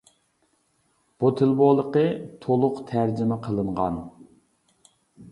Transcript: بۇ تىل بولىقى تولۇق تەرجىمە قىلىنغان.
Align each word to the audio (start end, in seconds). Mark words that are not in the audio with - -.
بۇ 1.23 1.29
تىل 1.41 1.51
بولىقى 1.59 2.05
تولۇق 2.45 2.79
تەرجىمە 2.93 3.37
قىلىنغان. 3.43 4.01